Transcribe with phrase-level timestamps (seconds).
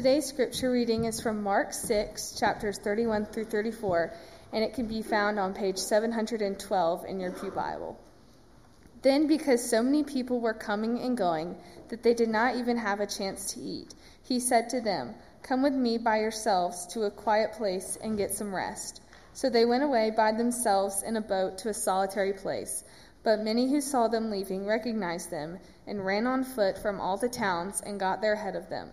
[0.00, 4.10] Today's scripture reading is from Mark 6, chapters 31 through 34,
[4.50, 8.00] and it can be found on page 712 in your Pew Bible.
[9.02, 11.54] Then, because so many people were coming and going
[11.90, 13.92] that they did not even have a chance to eat,
[14.22, 18.30] he said to them, Come with me by yourselves to a quiet place and get
[18.30, 19.02] some rest.
[19.34, 22.84] So they went away by themselves in a boat to a solitary place.
[23.22, 27.28] But many who saw them leaving recognized them and ran on foot from all the
[27.28, 28.92] towns and got there ahead of them.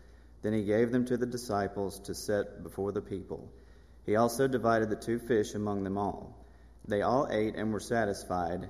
[0.41, 3.51] Then he gave them to the disciples to set before the people.
[4.05, 6.35] He also divided the two fish among them all.
[6.87, 8.69] They all ate and were satisfied,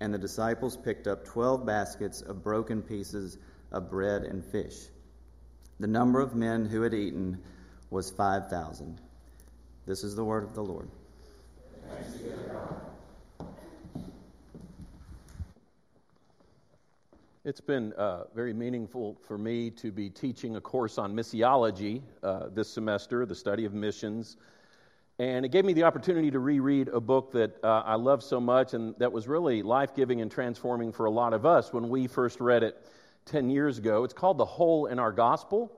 [0.00, 3.36] and the disciples picked up twelve baskets of broken pieces
[3.72, 4.76] of bread and fish.
[5.80, 7.42] The number of men who had eaten
[7.90, 9.00] was five thousand.
[9.86, 10.88] This is the word of the Lord.
[17.44, 22.48] It's been uh, very meaningful for me to be teaching a course on missiology uh,
[22.52, 24.36] this semester, the study of missions.
[25.20, 28.40] And it gave me the opportunity to reread a book that uh, I love so
[28.40, 31.88] much and that was really life giving and transforming for a lot of us when
[31.88, 32.76] we first read it
[33.26, 34.02] 10 years ago.
[34.02, 35.70] It's called The Hole in Our Gospel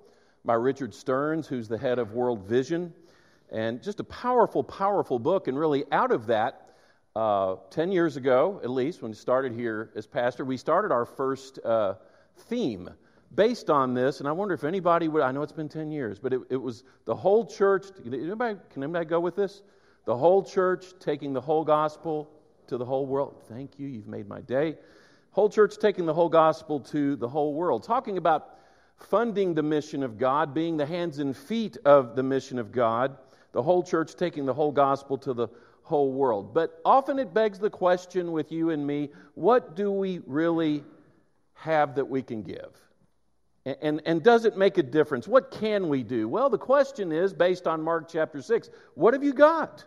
[0.46, 2.94] by Richard Stearns, who's the head of World Vision.
[3.50, 5.46] And just a powerful, powerful book.
[5.46, 6.69] And really, out of that,
[7.16, 11.04] uh, 10 years ago, at least, when we started here as pastor, we started our
[11.04, 11.94] first uh,
[12.37, 12.88] theme
[13.34, 14.21] based on this.
[14.21, 16.56] And I wonder if anybody would, I know it's been 10 years, but it, it
[16.56, 17.87] was the whole church.
[18.06, 19.62] Anybody, can anybody go with this?
[20.04, 22.31] The whole church taking the whole gospel
[22.69, 23.42] to the whole world.
[23.48, 24.77] Thank you, you've made my day.
[25.32, 27.82] Whole church taking the whole gospel to the whole world.
[27.82, 28.59] Talking about
[28.97, 33.16] funding the mission of God, being the hands and feet of the mission of God
[33.53, 35.48] the whole church taking the whole gospel to the
[35.90, 36.54] whole world.
[36.54, 40.84] But often it begs the question with you and me what do we really
[41.54, 42.70] have that we can give?
[43.66, 45.28] And, and, does it make a difference?
[45.28, 46.26] What can we do?
[46.28, 49.84] Well, the question is based on Mark chapter 6 what have you got?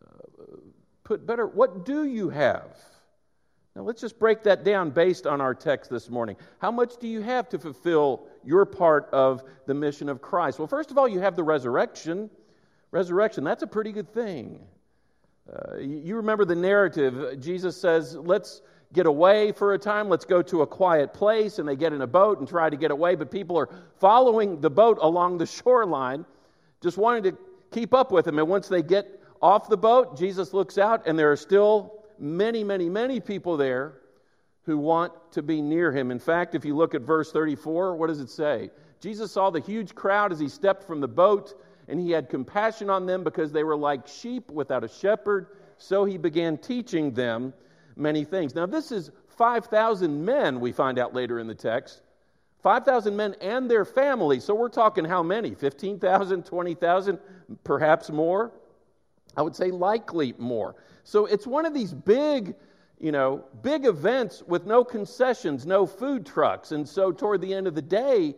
[0.00, 0.46] Uh,
[1.04, 2.78] put better, what do you have?
[3.74, 6.36] Now, let's just break that down based on our text this morning.
[6.60, 10.58] How much do you have to fulfill your part of the mission of Christ?
[10.58, 12.30] Well, first of all, you have the resurrection.
[12.90, 14.66] Resurrection, that's a pretty good thing.
[15.52, 17.40] Uh, you remember the narrative.
[17.40, 18.62] Jesus says, Let's
[18.92, 20.08] get away for a time.
[20.08, 21.58] Let's go to a quiet place.
[21.58, 23.68] And they get in a boat and try to get away, but people are
[23.98, 26.24] following the boat along the shoreline,
[26.82, 27.38] just wanting to
[27.70, 28.38] keep up with them.
[28.38, 32.64] And once they get off the boat, Jesus looks out, and there are still many,
[32.64, 33.98] many, many people there
[34.62, 36.10] who want to be near him.
[36.10, 38.70] In fact, if you look at verse 34, what does it say?
[39.00, 41.54] Jesus saw the huge crowd as he stepped from the boat,
[41.88, 45.46] and he had compassion on them because they were like sheep without a shepherd.
[45.78, 47.52] So he began teaching them
[47.96, 48.54] many things.
[48.54, 52.02] Now, this is 5,000 men, we find out later in the text.
[52.62, 54.44] 5,000 men and their families.
[54.44, 55.54] So we're talking how many?
[55.54, 57.18] 15,000, 20,000,
[57.62, 58.52] perhaps more?
[59.36, 60.74] I would say likely more.
[61.04, 62.56] So it's one of these big,
[62.98, 66.72] you know, big events with no concessions, no food trucks.
[66.72, 68.34] And so toward the end of the day,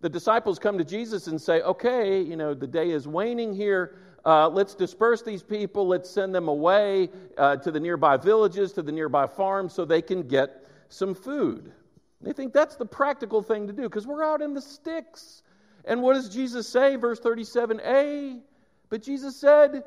[0.00, 3.96] the disciples come to Jesus and say, okay, you know, the day is waning here.
[4.24, 5.86] Uh, let's disperse these people.
[5.86, 10.02] Let's send them away uh, to the nearby villages, to the nearby farms, so they
[10.02, 11.72] can get some food.
[12.20, 15.42] They think that's the practical thing to do because we're out in the sticks.
[15.84, 16.96] And what does Jesus say?
[16.96, 18.40] Verse 37a.
[18.88, 19.84] But Jesus said,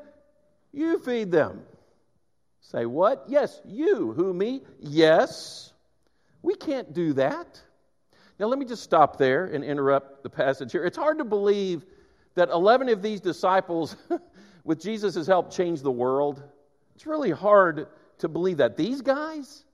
[0.72, 1.62] You feed them.
[2.62, 3.24] Say, what?
[3.28, 4.12] Yes, you.
[4.12, 4.62] Who, me?
[4.78, 5.72] Yes.
[6.42, 7.60] We can't do that.
[8.40, 10.82] Now, let me just stop there and interrupt the passage here.
[10.86, 11.84] It's hard to believe
[12.36, 13.96] that 11 of these disciples,
[14.64, 16.42] with Jesus' help, changed the world.
[16.94, 18.78] It's really hard to believe that.
[18.78, 19.66] These guys,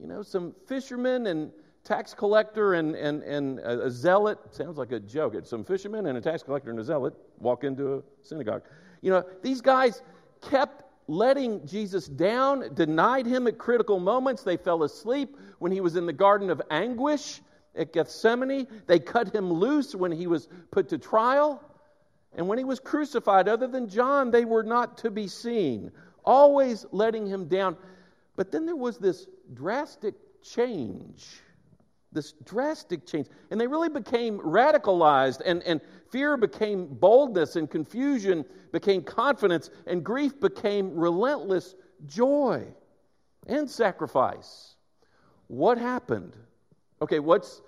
[0.00, 1.50] you know, some fishermen and
[1.82, 5.34] tax collector and, and, and a zealot, sounds like a joke.
[5.34, 8.62] It's some fishermen and a tax collector and a zealot walk into a synagogue.
[9.00, 10.00] You know, these guys
[10.40, 14.44] kept letting Jesus down, denied him at critical moments.
[14.44, 17.40] They fell asleep when he was in the Garden of Anguish
[17.74, 18.66] at Gethsemane.
[18.86, 21.62] They cut him loose when he was put to trial.
[22.34, 25.92] And when he was crucified, other than John, they were not to be seen,
[26.24, 27.76] always letting him down.
[28.36, 31.26] But then there was this drastic change.
[32.10, 33.26] This drastic change.
[33.50, 35.80] And they really became radicalized, and, and
[36.10, 41.74] fear became boldness, and confusion became confidence, and grief became relentless
[42.06, 42.66] joy
[43.46, 44.74] and sacrifice.
[45.48, 46.34] What happened?
[47.02, 47.60] Okay, what's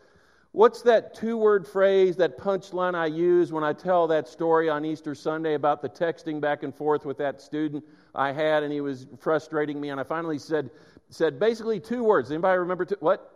[0.53, 4.85] What's that two word phrase, that punchline I use when I tell that story on
[4.85, 7.83] Easter Sunday about the texting back and forth with that student
[8.15, 9.89] I had and he was frustrating me?
[9.89, 10.71] And I finally said,
[11.11, 12.31] said basically two words.
[12.31, 13.33] Anybody remember two, what?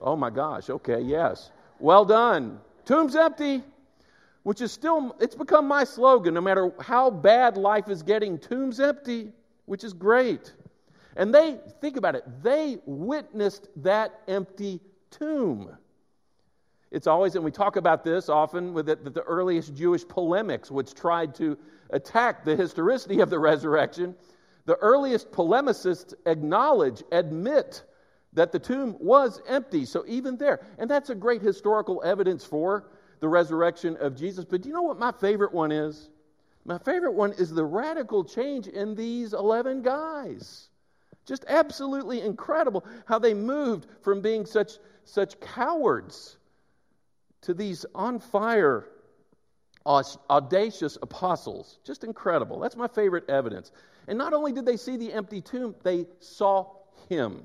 [0.00, 1.52] Oh my gosh, okay, yes.
[1.78, 2.58] Well done.
[2.86, 3.62] Tomb's empty,
[4.42, 8.80] which is still, it's become my slogan no matter how bad life is getting, tomb's
[8.80, 9.30] empty,
[9.66, 10.52] which is great.
[11.16, 14.80] And they, think about it, they witnessed that empty
[15.10, 15.76] tomb.
[16.90, 20.94] It's always, and we talk about this often, with the, the earliest Jewish polemics, which
[20.94, 21.56] tried to
[21.90, 24.14] attack the historicity of the resurrection.
[24.66, 27.84] The earliest polemicists acknowledge, admit
[28.32, 29.84] that the tomb was empty.
[29.84, 32.90] So even there, and that's a great historical evidence for
[33.20, 34.44] the resurrection of Jesus.
[34.44, 36.10] But do you know what my favorite one is?
[36.64, 40.69] My favorite one is the radical change in these 11 guys.
[41.26, 46.36] Just absolutely incredible how they moved from being such, such cowards
[47.42, 48.86] to these on fire,
[49.86, 51.78] audacious apostles.
[51.84, 52.58] Just incredible.
[52.60, 53.72] That's my favorite evidence.
[54.08, 56.66] And not only did they see the empty tomb, they saw
[57.08, 57.42] him.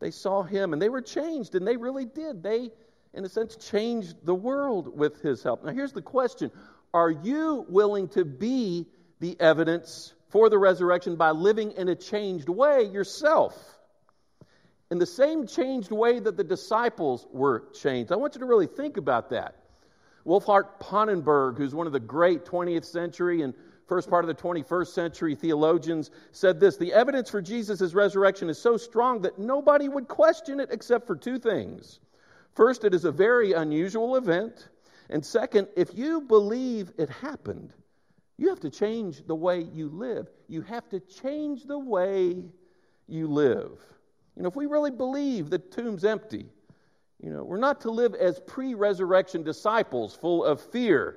[0.00, 2.42] They saw him and they were changed, and they really did.
[2.42, 2.70] They,
[3.14, 5.64] in a sense, changed the world with his help.
[5.64, 6.50] Now, here's the question
[6.92, 8.86] Are you willing to be
[9.20, 13.76] the evidence for the resurrection by living in a changed way yourself?
[14.90, 18.12] in the same changed way that the disciples were changed.
[18.12, 19.56] I want you to really think about that.
[20.24, 23.54] Wolfhart Pannenberg, who's one of the great 20th century and
[23.86, 28.58] first part of the 21st century theologians, said this The evidence for Jesus' resurrection is
[28.58, 32.00] so strong that nobody would question it except for two things.
[32.54, 34.68] First, it is a very unusual event.
[35.08, 37.72] And second, if you believe it happened,
[38.38, 40.28] you have to change the way you live.
[40.48, 42.44] You have to change the way
[43.08, 43.78] you live.
[44.36, 46.46] You know, if we really believe the tomb's empty,
[47.22, 51.16] you know, we're not to live as pre resurrection disciples full of fear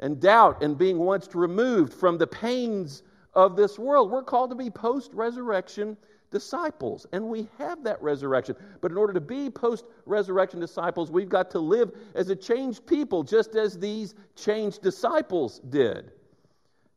[0.00, 4.10] and doubt and being once removed from the pains of this world.
[4.10, 5.96] We're called to be post resurrection
[6.30, 8.56] disciples, and we have that resurrection.
[8.80, 12.86] But in order to be post resurrection disciples, we've got to live as a changed
[12.86, 16.10] people, just as these changed disciples did.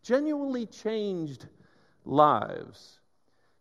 [0.03, 1.47] Genuinely changed
[2.05, 2.99] lives.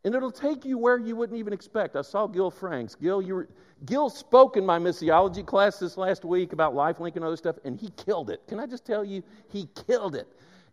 [0.04, 1.94] And it'll take you where you wouldn't even expect.
[1.94, 2.94] I saw Gil Franks.
[2.94, 3.48] Gil, you were,
[3.84, 7.78] Gil spoke in my missiology class this last week about lifelink and other stuff, and
[7.78, 8.40] he killed it.
[8.48, 10.26] Can I just tell you, he killed it.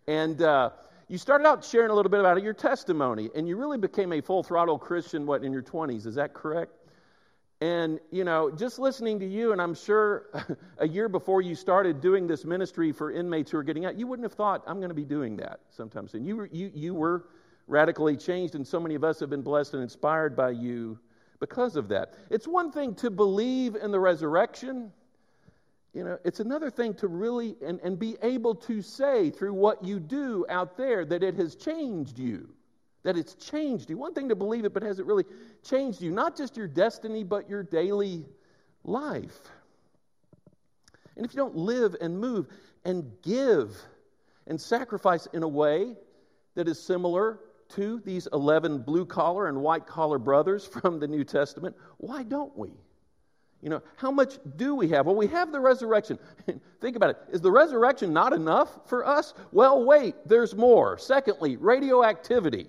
[0.08, 0.70] And uh,
[1.10, 4.22] you started out sharing a little bit about your testimony, and you really became a
[4.22, 6.06] full throttle Christian, what, in your 20s?
[6.06, 6.72] Is that correct?
[7.60, 10.28] And, you know, just listening to you, and I'm sure
[10.78, 14.06] a year before you started doing this ministry for inmates who are getting out, you
[14.06, 16.24] wouldn't have thought, I'm going to be doing that sometime soon.
[16.24, 17.26] You were, you, you were
[17.66, 21.00] radically changed, and so many of us have been blessed and inspired by you
[21.40, 22.14] because of that.
[22.30, 24.92] It's one thing to believe in the resurrection.
[25.94, 29.84] You know, it's another thing to really and, and be able to say through what
[29.84, 32.50] you do out there that it has changed you.
[33.08, 33.98] That it's changed you.
[33.98, 35.24] One thing to believe it, but has it really
[35.64, 36.12] changed you?
[36.12, 38.26] Not just your destiny, but your daily
[38.84, 39.40] life.
[41.16, 42.50] And if you don't live and move
[42.84, 43.78] and give
[44.46, 45.96] and sacrifice in a way
[46.56, 47.40] that is similar
[47.76, 52.58] to these 11 blue collar and white collar brothers from the New Testament, why don't
[52.58, 52.74] we?
[53.62, 55.06] You know, how much do we have?
[55.06, 56.20] Well, we have the resurrection.
[56.82, 57.18] Think about it.
[57.32, 59.34] Is the resurrection not enough for us?
[59.54, 60.98] Well, wait, there's more.
[60.98, 62.68] Secondly, radioactivity.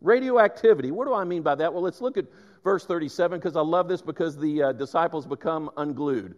[0.00, 0.90] Radioactivity.
[0.90, 1.72] What do I mean by that?
[1.72, 2.26] Well, let's look at
[2.64, 6.36] verse 37 because I love this because the uh, disciples become unglued.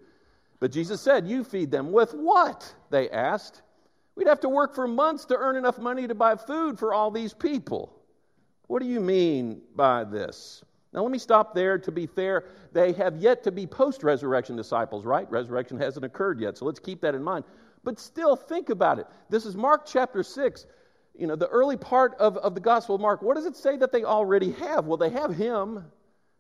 [0.61, 2.75] But Jesus said, You feed them with what?
[2.91, 3.63] They asked.
[4.15, 7.11] We'd have to work for months to earn enough money to buy food for all
[7.11, 7.93] these people.
[8.67, 10.63] What do you mean by this?
[10.93, 11.79] Now, let me stop there.
[11.79, 15.31] To be fair, they have yet to be post resurrection disciples, right?
[15.31, 17.45] Resurrection hasn't occurred yet, so let's keep that in mind.
[17.85, 19.07] But still, think about it.
[19.31, 20.67] This is Mark chapter 6.
[21.17, 23.23] You know, the early part of, of the Gospel of Mark.
[23.23, 24.87] What does it say that they already have?
[24.87, 25.85] Well, they have Him.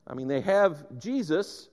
[0.06, 1.68] I mean, they have Jesus.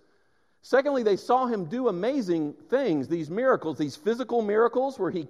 [0.62, 5.28] Secondly, they saw Him do amazing things, these miracles, these physical miracles where He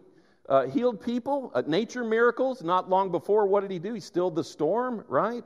[0.50, 2.64] uh, healed people, uh, nature miracles.
[2.64, 3.94] Not long before, what did he do?
[3.94, 5.46] He stilled the storm, right?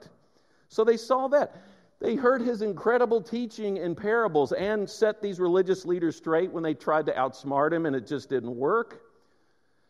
[0.69, 1.61] So they saw that.
[1.99, 6.73] They heard his incredible teaching in parables and set these religious leaders straight when they
[6.73, 9.02] tried to outsmart him and it just didn't work.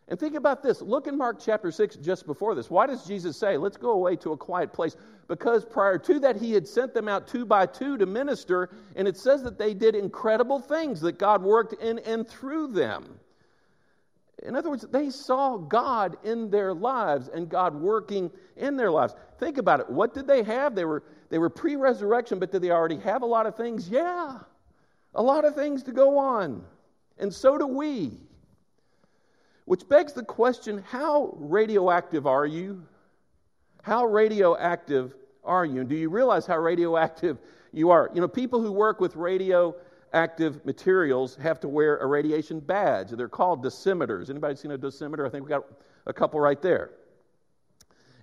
[0.09, 0.81] And think about this.
[0.81, 2.69] Look in Mark chapter 6 just before this.
[2.69, 4.97] Why does Jesus say, Let's go away to a quiet place?
[5.27, 9.07] Because prior to that, he had sent them out two by two to minister, and
[9.07, 13.19] it says that they did incredible things, that God worked in and through them.
[14.43, 19.15] In other words, they saw God in their lives and God working in their lives.
[19.39, 19.89] Think about it.
[19.89, 20.75] What did they have?
[20.75, 23.87] They were, they were pre resurrection, but did they already have a lot of things?
[23.87, 24.39] Yeah,
[25.15, 26.65] a lot of things to go on.
[27.17, 28.19] And so do we.
[29.65, 32.83] Which begs the question how radioactive are you?
[33.81, 35.81] How radioactive are you?
[35.81, 37.37] And do you realize how radioactive
[37.71, 38.09] you are?
[38.13, 43.09] You know, people who work with radioactive materials have to wear a radiation badge.
[43.11, 44.29] They're called dosimeters.
[44.29, 45.25] Anybody seen a dosimeter?
[45.25, 45.65] I think we got
[46.05, 46.91] a couple right there.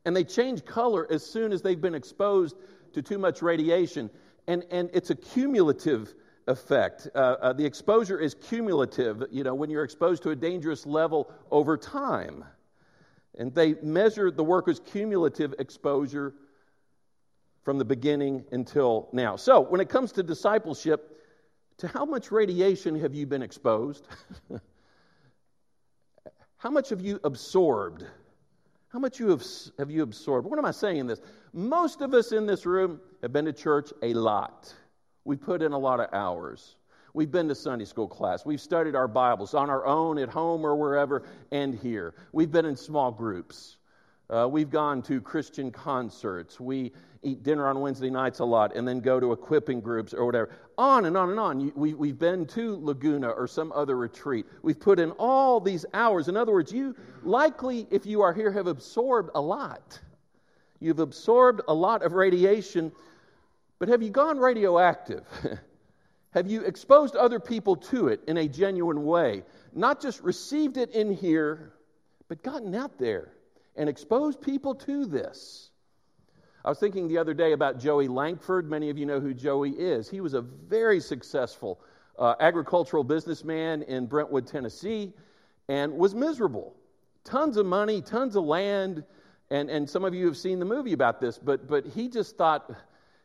[0.04, 2.56] And they change color as soon as they've been exposed
[2.94, 4.10] to too much radiation.
[4.46, 6.14] And, and it's a cumulative
[6.50, 7.08] effect.
[7.14, 11.32] Uh, uh, the exposure is cumulative, you know, when you're exposed to a dangerous level
[11.50, 12.44] over time.
[13.38, 16.34] And they measured the worker's cumulative exposure
[17.62, 19.36] from the beginning until now.
[19.36, 21.16] So, when it comes to discipleship,
[21.78, 24.06] to how much radiation have you been exposed?
[26.58, 28.04] how much have you absorbed?
[28.88, 29.44] How much you have,
[29.78, 30.48] have you absorbed?
[30.48, 31.20] What am I saying in this?
[31.52, 34.74] Most of us in this room have been to church a lot.
[35.24, 36.76] We put in a lot of hours.
[37.12, 38.46] We've been to Sunday school class.
[38.46, 42.14] We've studied our Bibles on our own, at home, or wherever, and here.
[42.32, 43.76] We've been in small groups.
[44.30, 46.60] Uh, we've gone to Christian concerts.
[46.60, 50.24] We eat dinner on Wednesday nights a lot and then go to equipping groups or
[50.24, 50.50] whatever.
[50.78, 51.72] On and on and on.
[51.74, 54.46] We, we've been to Laguna or some other retreat.
[54.62, 56.28] We've put in all these hours.
[56.28, 60.00] In other words, you likely, if you are here, have absorbed a lot.
[60.78, 62.92] You've absorbed a lot of radiation
[63.80, 65.24] but have you gone radioactive?
[66.30, 69.42] have you exposed other people to it in a genuine way?
[69.74, 71.72] Not just received it in here,
[72.28, 73.32] but gotten out there
[73.74, 75.70] and exposed people to this.
[76.62, 78.68] I was thinking the other day about Joey Lankford.
[78.68, 80.10] Many of you know who Joey is.
[80.10, 81.80] He was a very successful
[82.18, 85.14] uh, agricultural businessman in Brentwood, Tennessee,
[85.68, 86.76] and was miserable.
[87.24, 89.04] Tons of money, tons of land,
[89.50, 92.36] and, and some of you have seen the movie about this, but, but he just
[92.36, 92.70] thought,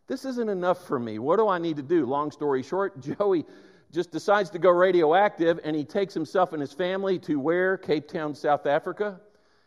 [0.08, 1.20] this isn't enough for me.
[1.20, 2.06] What do I need to do?
[2.06, 3.46] Long story short, Joey
[3.92, 7.78] just decides to go radioactive and he takes himself and his family to where?
[7.78, 9.20] Cape Town, South Africa,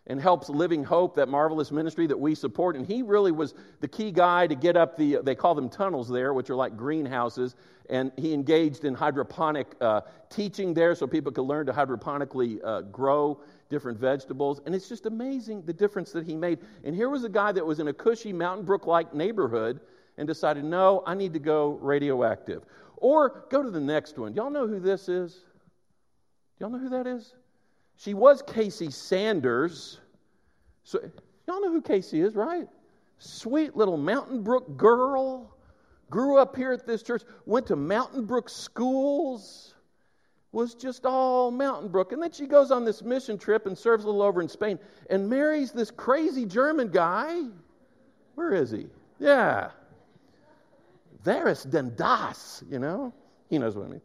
[0.06, 2.76] and helps Living Hope, that marvelous ministry that we support.
[2.76, 6.08] And he really was the key guy to get up the, they call them tunnels
[6.08, 7.56] there, which are like greenhouses.
[7.90, 12.82] And he engaged in hydroponic uh, teaching there so people could learn to hydroponically uh,
[12.82, 13.40] grow
[13.70, 14.60] different vegetables.
[14.66, 16.58] And it's just amazing the difference that he made.
[16.84, 19.80] And here was a guy that was in a cushy Mountain Brook like neighborhood
[20.18, 22.64] and decided, no, I need to go radioactive.
[22.96, 24.34] Or go to the next one.
[24.34, 25.44] Y'all know who this is?
[26.58, 27.34] Y'all know who that is?
[27.96, 30.00] She was Casey Sanders.
[30.82, 31.00] So,
[31.46, 32.66] y'all know who Casey is, right?
[33.18, 35.54] Sweet little Mountain Brook girl.
[36.10, 39.74] Grew up here at this church, went to Mountain Brook schools,
[40.52, 42.12] was just all Mountain Brook.
[42.12, 44.78] And then she goes on this mission trip and serves a little over in Spain
[45.10, 47.42] and marries this crazy German guy.
[48.36, 48.86] Where is he?
[49.20, 49.70] Yeah.
[51.24, 52.62] Wer ist denn das?
[52.70, 53.12] You know?
[53.48, 54.02] He knows what I mean.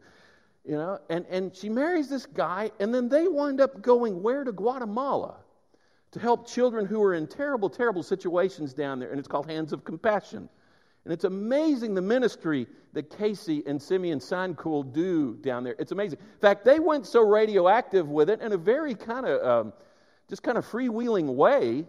[0.64, 4.44] You know, and, and she marries this guy, and then they wind up going where
[4.44, 5.36] to Guatemala
[6.12, 9.70] to help children who are in terrible, terrible situations down there, and it's called Hands
[9.72, 10.48] of Compassion.
[11.04, 15.76] And it's amazing the ministry that Casey and Simeon Sankuhl do down there.
[15.78, 16.18] It's amazing.
[16.20, 19.72] In fact, they went so radioactive with it in a very kind of, um,
[20.30, 21.84] just kind of freewheeling way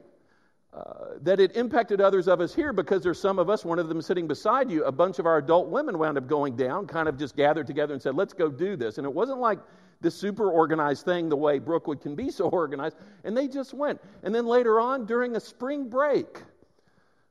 [0.76, 3.88] uh, that it impacted others of us here because there's some of us, one of
[3.88, 7.08] them sitting beside you, a bunch of our adult women wound up going down, kind
[7.08, 8.98] of just gathered together and said, let's go do this.
[8.98, 9.60] And it wasn't like
[10.02, 12.98] this super organized thing the way Brookwood can be so organized.
[13.24, 14.02] And they just went.
[14.24, 16.44] And then later on, during a spring break,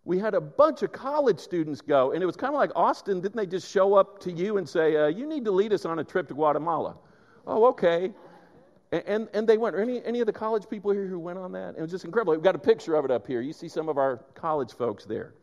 [0.07, 2.13] we had a bunch of college students go.
[2.13, 4.67] And it was kind of like Austin, didn't they just show up to you and
[4.67, 6.97] say, uh, you need to lead us on a trip to Guatemala?
[7.47, 8.11] Oh, okay.
[8.95, 9.77] And, and they went.
[9.77, 11.75] Any, any of the college people here who went on that?
[11.77, 12.33] It was just incredible.
[12.33, 13.41] We've got a picture of it up here.
[13.41, 15.35] You see some of our college folks there.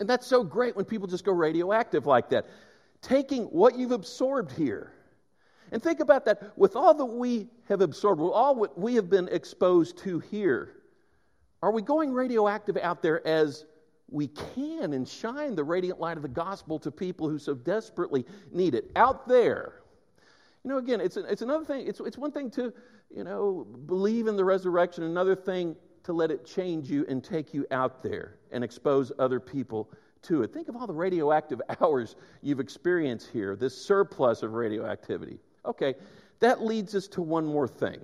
[0.00, 2.46] And that's so great when people just go radioactive like that.
[3.02, 4.92] Taking what you've absorbed here.
[5.70, 9.08] And think about that with all that we have absorbed, with all what we have
[9.08, 10.74] been exposed to here.
[11.62, 13.64] Are we going radioactive out there as
[14.10, 18.24] we can and shine the radiant light of the gospel to people who so desperately
[18.50, 18.90] need it?
[18.96, 19.74] Out there,
[20.68, 21.86] you know, again, it's, it's another thing.
[21.86, 22.74] It's, it's one thing to,
[23.08, 25.02] you know, believe in the resurrection.
[25.02, 29.40] Another thing to let it change you and take you out there and expose other
[29.40, 29.88] people
[30.24, 30.52] to it.
[30.52, 35.38] Think of all the radioactive hours you've experienced here, this surplus of radioactivity.
[35.64, 35.94] Okay,
[36.40, 37.98] that leads us to one more thing.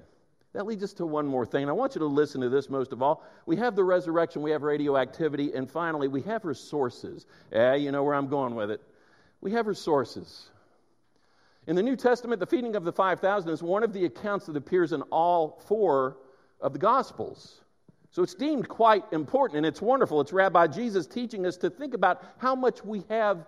[0.54, 1.64] That leads us to one more thing.
[1.64, 3.24] And I want you to listen to this most of all.
[3.44, 7.26] We have the resurrection, we have radioactivity, and finally, we have resources.
[7.52, 8.80] Yeah, you know where I'm going with it.
[9.42, 10.48] We have resources.
[11.66, 14.56] In the New Testament, the feeding of the 5,000 is one of the accounts that
[14.56, 16.18] appears in all four
[16.60, 17.62] of the Gospels.
[18.10, 20.20] So it's deemed quite important and it's wonderful.
[20.20, 23.46] It's Rabbi Jesus teaching us to think about how much we have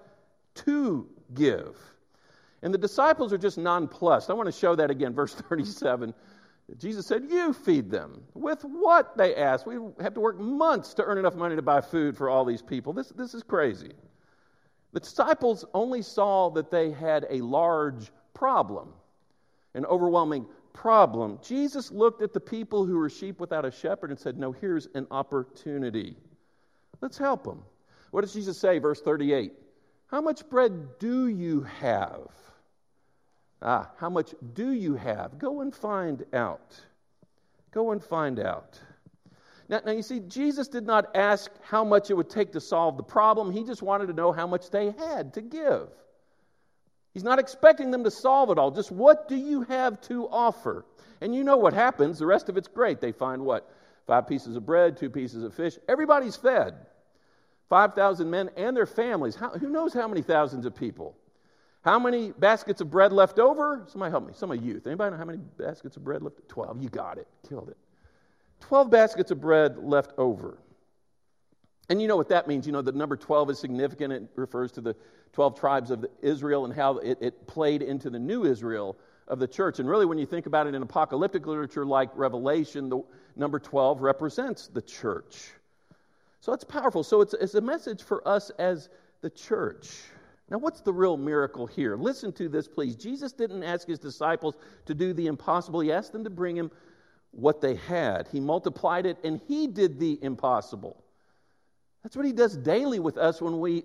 [0.57, 1.77] to give.
[2.63, 4.31] And the disciples are just nonplussed.
[4.31, 6.15] I want to show that again, verse 37.
[6.79, 8.23] Jesus said, You feed them.
[8.35, 9.17] With what?
[9.17, 9.67] They asked.
[9.67, 12.63] We have to work months to earn enough money to buy food for all these
[12.63, 12.93] people.
[12.93, 13.93] This, this is crazy.
[14.93, 18.93] The disciples only saw that they had a large problem,
[19.75, 21.39] an overwhelming problem.
[21.43, 24.89] Jesus looked at the people who were sheep without a shepherd and said, No, here's
[24.95, 26.17] an opportunity.
[27.01, 27.63] Let's help them.
[28.11, 28.79] What does Jesus say?
[28.79, 29.53] Verse 38
[30.07, 32.29] How much bread do you have?
[33.63, 35.39] Ah, how much do you have?
[35.39, 36.79] Go and find out.
[37.71, 38.79] Go and find out.
[39.69, 42.97] Now, now, you see, Jesus did not ask how much it would take to solve
[42.97, 43.51] the problem.
[43.51, 45.89] He just wanted to know how much they had to give.
[47.13, 48.71] He's not expecting them to solve it all.
[48.71, 50.85] Just what do you have to offer?
[51.21, 52.19] And you know what happens.
[52.19, 53.01] The rest of it's great.
[53.01, 53.69] They find what?
[54.07, 55.79] Five pieces of bread, two pieces of fish.
[55.89, 56.75] Everybody's fed.
[57.69, 59.35] 5,000 men and their families.
[59.35, 61.17] How, who knows how many thousands of people?
[61.83, 63.85] How many baskets of bread left over?
[63.89, 64.33] Somebody help me.
[64.37, 64.87] Some of youth.
[64.87, 66.49] Anybody know how many baskets of bread left?
[66.49, 66.83] 12.
[66.83, 67.27] You got it.
[67.49, 67.77] Killed it.
[68.61, 70.59] 12 baskets of bread left over.
[71.89, 72.67] And you know what that means.
[72.67, 74.13] You know, the number 12 is significant.
[74.13, 74.97] It refers to the
[75.33, 78.97] 12 tribes of Israel and how it, it, played into the new Israel
[79.29, 79.79] of the church.
[79.79, 83.03] And really, when you think about it in apocalyptic literature like Revelation, the
[83.37, 85.51] number 12 represents the church.
[86.41, 87.03] So it's powerful.
[87.03, 88.89] So it's, it's a message for us as
[89.21, 89.89] the church.
[90.49, 91.97] Now, what's the real miracle here?
[91.97, 92.95] Listen to this, please.
[92.95, 96.71] Jesus didn't ask his disciples to do the impossible, he asked them to bring him
[97.37, 98.29] what they had.
[98.33, 101.03] He multiplied it, and he did the impossible.
[102.03, 103.85] That's what he does daily with us when we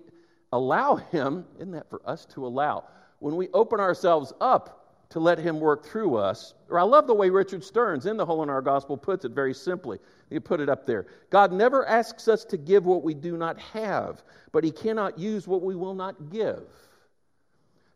[0.52, 1.44] allow him.
[1.56, 2.84] Isn't that for us to allow?
[3.18, 6.54] When we open ourselves up to let him work through us.
[6.70, 9.32] Or I love the way Richard Stearns in The Hole in Our Gospel puts it
[9.32, 9.98] very simply.
[10.30, 11.06] You put it up there.
[11.28, 15.46] God never asks us to give what we do not have, but he cannot use
[15.46, 16.64] what we will not give.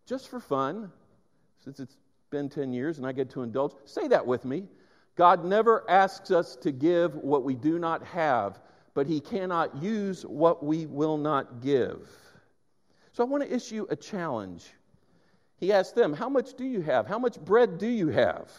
[0.04, 0.92] Just for fun,
[1.64, 1.96] since it's
[2.28, 4.64] been 10 years and I get to indulge, say that with me.
[5.16, 8.61] God never asks us to give what we do not have,
[8.94, 12.09] but He cannot use what we will not give.
[13.12, 14.66] So I want to issue a challenge.
[15.57, 17.07] He asked them, How much do you have?
[17.07, 18.50] How much bread do you have?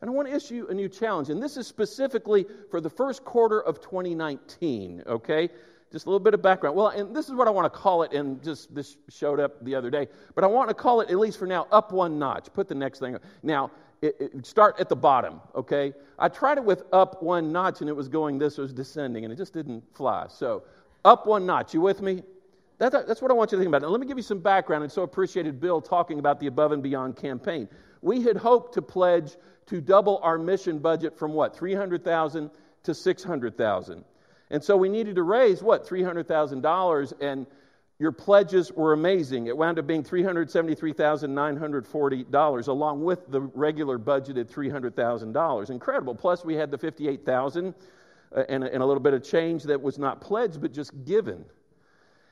[0.00, 1.30] And I want to issue a new challenge.
[1.30, 5.48] And this is specifically for the first quarter of 2019, okay?
[5.90, 6.76] Just a little bit of background.
[6.76, 9.64] Well, and this is what I want to call it, and just this showed up
[9.64, 12.18] the other day, but I want to call it, at least for now, up one
[12.18, 12.52] notch.
[12.52, 13.14] Put the next thing.
[13.14, 13.22] Up.
[13.42, 13.70] Now,
[14.04, 15.92] it, it, start at the bottom, okay?
[16.18, 19.24] I tried it with up one notch and it was going this, it was descending,
[19.24, 20.26] and it just didn't fly.
[20.28, 20.64] So,
[21.04, 21.74] up one notch.
[21.74, 22.22] You with me?
[22.78, 23.82] That, that's what I want you to think about.
[23.82, 24.82] Now, let me give you some background.
[24.82, 27.68] And so appreciated Bill talking about the Above and Beyond campaign.
[28.02, 29.36] We had hoped to pledge
[29.66, 32.50] to double our mission budget from what, 300,000
[32.82, 34.04] to 600,000.
[34.50, 37.46] And so we needed to raise what, $300,000 and
[37.98, 39.46] your pledges were amazing.
[39.46, 45.70] It wound up being $373,940 along with the regular budgeted $300,000.
[45.70, 46.14] Incredible.
[46.14, 47.74] Plus, we had the 58000
[48.34, 51.44] uh, and, and a little bit of change that was not pledged but just given.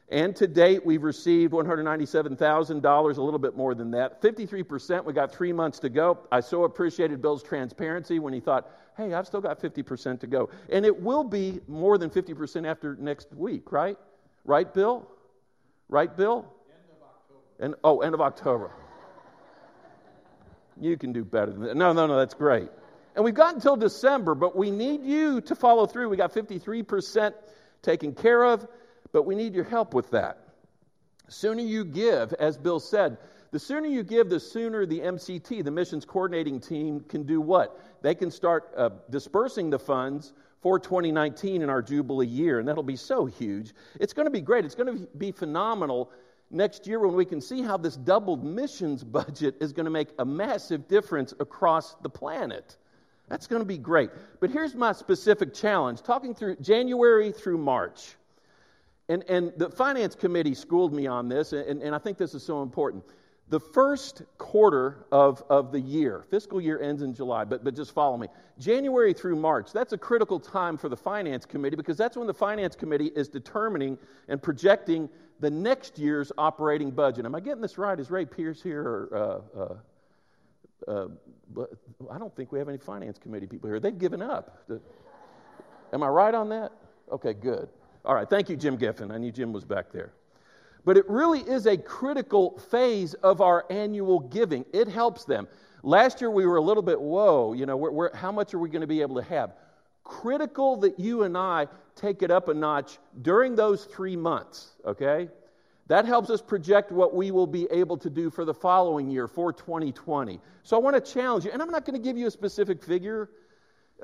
[0.08, 4.20] And to date, we've received $197,000, a little bit more than that.
[4.20, 6.18] 53%, we got three months to go.
[6.30, 10.50] I so appreciated Bill's transparency when he thought, hey, I've still got 50% to go.
[10.68, 13.96] And it will be more than 50% after next week, right?
[14.44, 15.08] Right, Bill?
[15.92, 16.46] Right, Bill?
[16.70, 17.40] End of October.
[17.60, 18.70] And, oh, end of October.
[20.80, 21.76] you can do better than that.
[21.76, 22.70] No, no, no, that's great.
[23.14, 26.08] And we've got until December, but we need you to follow through.
[26.08, 27.34] We got 53%
[27.82, 28.66] taken care of,
[29.12, 30.38] but we need your help with that.
[31.26, 33.18] The sooner you give, as Bill said,
[33.50, 37.78] the sooner you give, the sooner the MCT, the missions coordinating team, can do what?
[38.00, 42.82] They can start uh, dispersing the funds for 2019 in our Jubilee year, and that'll
[42.84, 43.72] be so huge.
[44.00, 44.64] It's going to be great.
[44.64, 46.10] It's going to be phenomenal
[46.50, 50.08] next year when we can see how this doubled missions budget is going to make
[50.18, 52.76] a massive difference across the planet.
[53.28, 54.10] That's going to be great.
[54.40, 58.14] But here's my specific challenge talking through January through March.
[59.08, 62.42] And, and the finance committee schooled me on this, and, and I think this is
[62.44, 63.04] so important.
[63.52, 67.92] The first quarter of, of the year, fiscal year ends in July, but, but just
[67.92, 68.26] follow me.
[68.58, 72.32] January through March, that's a critical time for the Finance Committee because that's when the
[72.32, 75.06] Finance Committee is determining and projecting
[75.40, 77.26] the next year's operating budget.
[77.26, 78.00] Am I getting this right?
[78.00, 78.80] Is Ray Pierce here?
[78.80, 79.44] Or,
[80.88, 81.10] uh, uh,
[81.60, 81.66] uh,
[82.10, 83.80] I don't think we have any Finance Committee people here.
[83.80, 84.66] They've given up.
[85.92, 86.72] Am I right on that?
[87.12, 87.68] Okay, good.
[88.06, 89.10] All right, thank you, Jim Giffen.
[89.10, 90.14] I knew Jim was back there.
[90.84, 94.64] But it really is a critical phase of our annual giving.
[94.72, 95.46] It helps them.
[95.82, 98.58] Last year we were a little bit, whoa, you know, we're, we're, how much are
[98.58, 99.54] we going to be able to have?
[100.04, 105.28] Critical that you and I take it up a notch during those three months, okay?
[105.88, 109.28] That helps us project what we will be able to do for the following year,
[109.28, 110.40] for 2020.
[110.62, 112.82] So I want to challenge you, and I'm not going to give you a specific
[112.82, 113.28] figure.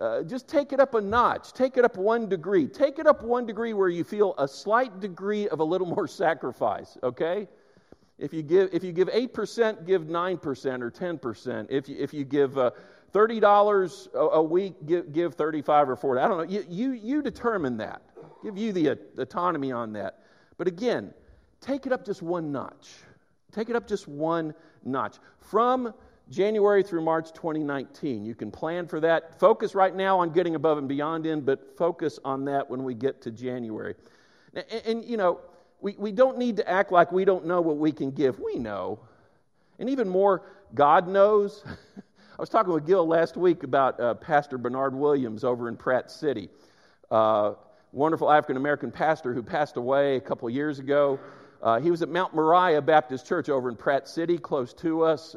[0.00, 1.52] Uh, just take it up a notch.
[1.52, 2.68] Take it up one degree.
[2.68, 6.06] Take it up one degree where you feel a slight degree of a little more
[6.24, 7.48] sacrifice, okay?
[8.18, 11.66] If you give, if you give 8%, give 9% or 10%.
[11.70, 12.70] If you, if you give uh,
[13.12, 16.20] $30 a, a, week, give, give 35 or 40.
[16.20, 16.42] I don't know.
[16.44, 18.02] You, you, you determine that.
[18.42, 20.20] Give you the uh, autonomy on that.
[20.58, 21.12] But again,
[21.60, 22.88] take it up just one notch.
[23.52, 25.16] Take it up just one notch.
[25.38, 25.94] From
[26.30, 28.24] January through March 2019.
[28.24, 29.38] You can plan for that.
[29.38, 32.94] Focus right now on getting above and beyond in, but focus on that when we
[32.94, 33.94] get to January.
[34.54, 35.40] And, and, you know,
[35.80, 38.38] we, we don't need to act like we don't know what we can give.
[38.38, 39.00] We know.
[39.78, 40.42] And even more,
[40.74, 41.64] God knows.
[41.96, 46.10] I was talking with Gil last week about uh, Pastor Bernard Williams over in Pratt
[46.10, 46.50] City.
[47.10, 47.54] Uh,
[47.92, 51.18] wonderful African American pastor who passed away a couple years ago.
[51.62, 55.34] Uh, he was at Mount Moriah Baptist Church over in Pratt City, close to us.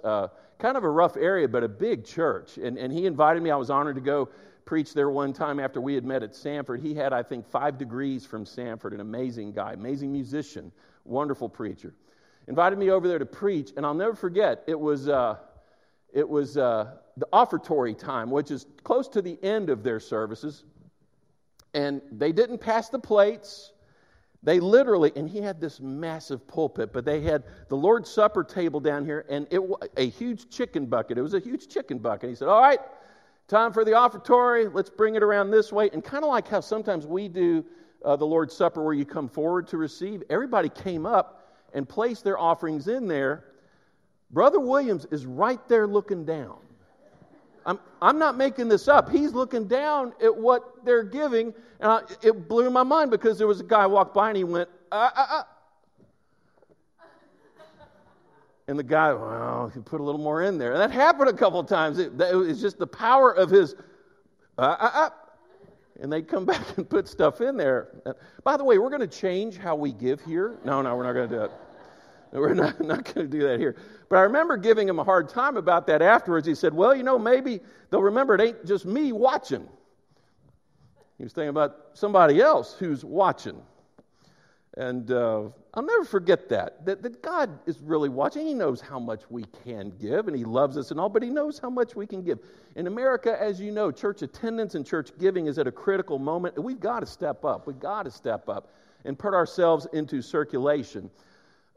[0.61, 2.57] Kind of a rough area, but a big church.
[2.57, 3.49] And, and he invited me.
[3.49, 4.29] I was honored to go
[4.63, 6.83] preach there one time after we had met at Samford.
[6.83, 10.71] He had, I think, five degrees from Samford, an amazing guy, amazing musician,
[11.03, 11.95] wonderful preacher.
[12.47, 15.37] Invited me over there to preach, and I'll never forget, it was, uh,
[16.13, 20.63] it was uh, the offertory time, which is close to the end of their services.
[21.73, 23.70] And they didn't pass the plates.
[24.43, 28.79] They literally, and he had this massive pulpit, but they had the Lord's Supper table
[28.79, 31.17] down here and it was a huge chicken bucket.
[31.17, 32.29] It was a huge chicken bucket.
[32.29, 32.79] He said, All right,
[33.47, 34.67] time for the offertory.
[34.73, 35.91] Let's bring it around this way.
[35.93, 37.63] And kind of like how sometimes we do
[38.03, 42.23] uh, the Lord's Supper where you come forward to receive, everybody came up and placed
[42.23, 43.45] their offerings in there.
[44.31, 46.57] Brother Williams is right there looking down.
[47.65, 49.09] I'm, I'm not making this up.
[49.09, 53.47] He's looking down at what they're giving, and I, it blew my mind because there
[53.47, 55.43] was a guy walked by and he went, uh, uh, uh.
[58.67, 60.71] And the guy, well, he put a little more in there.
[60.71, 61.99] And that happened a couple of times.
[61.99, 63.75] It, it was just the power of his,
[64.57, 65.09] uh, uh, uh.
[65.99, 67.89] And they'd come back and put stuff in there.
[68.43, 70.57] By the way, we're going to change how we give here.
[70.63, 71.51] No, no, we're not going to do it.
[72.33, 73.75] We're not, not going to do that here.
[74.07, 76.47] But I remember giving him a hard time about that afterwards.
[76.47, 79.67] He said, Well, you know, maybe they'll remember it ain't just me watching.
[81.17, 83.61] He was thinking about somebody else who's watching.
[84.77, 88.47] And uh, I'll never forget that, that, that God is really watching.
[88.47, 91.29] He knows how much we can give, and He loves us and all, but He
[91.29, 92.39] knows how much we can give.
[92.77, 96.57] In America, as you know, church attendance and church giving is at a critical moment.
[96.57, 97.67] We've got to step up.
[97.67, 98.69] We've got to step up
[99.03, 101.11] and put ourselves into circulation.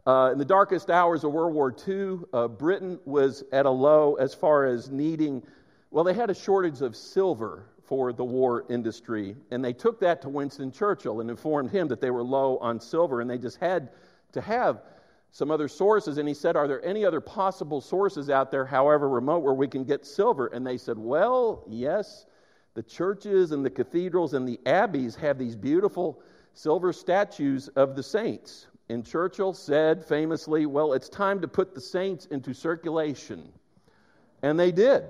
[0.06, 4.16] Uh, in the darkest hours of World War II, uh, Britain was at a low
[4.16, 5.42] as far as needing,
[5.90, 9.34] well, they had a shortage of silver for the war industry.
[9.50, 12.80] And they took that to Winston Churchill and informed him that they were low on
[12.80, 13.90] silver and they just had
[14.32, 14.82] to have
[15.30, 16.18] some other sources.
[16.18, 19.68] And he said, Are there any other possible sources out there, however remote, where we
[19.68, 20.48] can get silver?
[20.48, 22.26] And they said, Well, yes.
[22.74, 26.20] The churches and the cathedrals and the abbeys have these beautiful
[26.52, 28.66] silver statues of the saints.
[28.88, 33.50] And Churchill said famously, Well, it's time to put the saints into circulation.
[34.42, 35.04] And they did.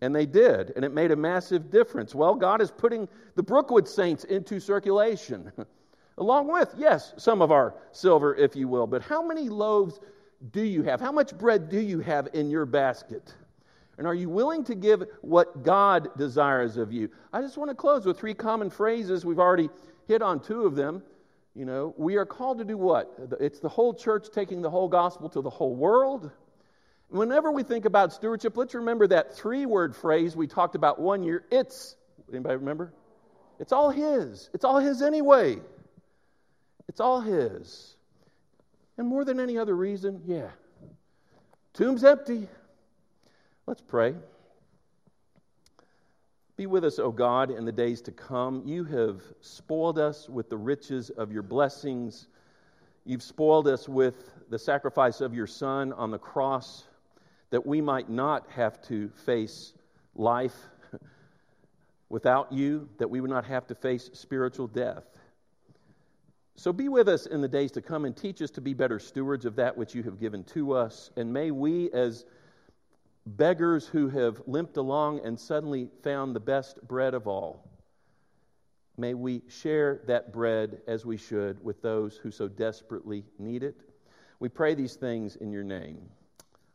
[0.00, 0.72] And they did.
[0.76, 2.14] And it made a massive difference.
[2.14, 5.52] Well, God is putting the Brookwood saints into circulation,
[6.18, 8.86] along with, yes, some of our silver, if you will.
[8.86, 10.00] But how many loaves
[10.50, 11.00] do you have?
[11.00, 13.34] How much bread do you have in your basket?
[13.98, 17.08] And are you willing to give what God desires of you?
[17.32, 19.24] I just want to close with three common phrases.
[19.24, 19.70] We've already
[20.06, 21.02] hit on two of them.
[21.56, 23.14] You know, we are called to do what?
[23.40, 26.30] It's the whole church taking the whole gospel to the whole world.
[27.08, 31.22] Whenever we think about stewardship, let's remember that three word phrase we talked about one
[31.22, 31.44] year.
[31.50, 31.96] It's,
[32.30, 32.92] anybody remember?
[33.58, 34.50] It's all His.
[34.52, 35.58] It's all His anyway.
[36.88, 37.96] It's all His.
[38.98, 40.50] And more than any other reason, yeah.
[41.72, 42.48] Tomb's empty.
[43.66, 44.14] Let's pray.
[46.56, 48.62] Be with us, O God, in the days to come.
[48.64, 52.28] You have spoiled us with the riches of your blessings.
[53.04, 56.84] You've spoiled us with the sacrifice of your Son on the cross
[57.50, 59.74] that we might not have to face
[60.14, 60.56] life
[62.08, 65.04] without you, that we would not have to face spiritual death.
[66.54, 68.98] So be with us in the days to come and teach us to be better
[68.98, 71.10] stewards of that which you have given to us.
[71.18, 72.24] And may we, as
[73.26, 77.68] beggars who have limped along and suddenly found the best bread of all,
[78.96, 83.76] may we share that bread as we should with those who so desperately need it.
[84.38, 85.98] We pray these things in your name.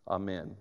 [0.08, 0.56] Amen.